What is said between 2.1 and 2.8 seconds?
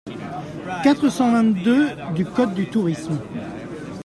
du code du